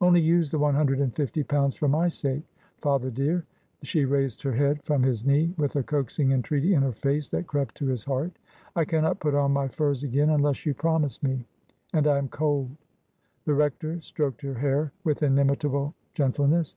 [0.00, 2.42] Only use the one hundred and fifly pounds for my sake.
[2.78, 3.44] Father dear
[3.84, 7.46] !"—she raised her head from his knee with a coaxing entreaty in her face that
[7.46, 8.32] crept to his heart
[8.74, 11.44] —"I cannot put on my furs again unless you promise me.
[11.94, 12.70] And I am cold."
[13.44, 16.74] The rector stroked her hair with inimitable gentleness.